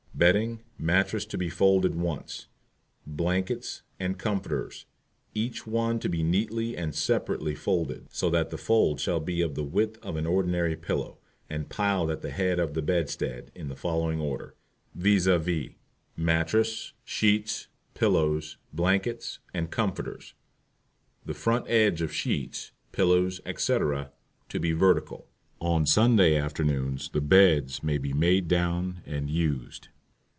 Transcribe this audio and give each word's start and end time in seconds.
Bedding 0.13 0.59
Mattress 0.77 1.25
to 1.27 1.37
be 1.37 1.49
folded 1.49 1.95
once; 1.95 2.45
Blankets 3.07 3.81
and 3.99 4.19
Comforters, 4.19 4.85
each 5.33 5.65
one 5.65 5.97
to 5.97 6.09
be 6.09 6.21
neatly 6.21 6.77
and 6.77 6.93
separately 6.93 7.55
folded, 7.55 8.05
so 8.11 8.29
that 8.29 8.51
the 8.51 8.57
folds 8.57 9.01
shall 9.01 9.19
be 9.19 9.41
of 9.41 9.55
the 9.55 9.63
width 9.63 9.97
of 10.03 10.17
an 10.17 10.27
ordinary 10.27 10.75
pillow, 10.75 11.17
and 11.49 11.69
piled 11.71 12.11
at 12.11 12.21
the 12.21 12.29
head 12.29 12.59
of 12.59 12.75
the 12.75 12.83
BEDSTEAD 12.83 13.49
in 13.55 13.67
the 13.69 13.75
following 13.75 14.19
order, 14.19 14.53
viz.: 14.93 15.27
MATTRESS, 16.15 16.93
SHEETS, 17.03 17.67
PILLOWS, 17.95 18.57
BLANKETS, 18.73 19.39
and 19.55 19.71
COMFORTERS, 19.71 20.35
the 21.25 21.33
front 21.33 21.65
edge 21.67 22.03
of 22.03 22.13
sheets, 22.13 22.73
pillows, 22.91 23.41
etc., 23.43 24.11
to 24.49 24.59
be 24.59 24.71
vertical. 24.71 25.27
On 25.59 25.83
Sunday 25.87 26.35
afternoons 26.35 27.09
the 27.09 27.21
BEDS 27.21 27.81
may 27.81 27.97
be 27.97 28.13
made 28.13 28.47
down 28.47 29.01
and 29.07 29.27
used. 29.27 29.87